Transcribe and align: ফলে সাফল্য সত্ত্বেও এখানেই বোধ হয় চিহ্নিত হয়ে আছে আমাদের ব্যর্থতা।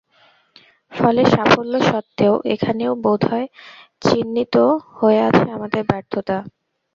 ফলে 0.91 1.21
সাফল্য 1.33 1.73
সত্ত্বেও 1.89 2.33
এখানেই 2.53 2.91
বোধ 3.03 3.21
হয় 3.31 3.47
চিহ্নিত 4.01 4.55
হয়ে 4.97 5.19
আছে 5.27 5.45
আমাদের 5.57 5.81
ব্যর্থতা। 5.89 6.37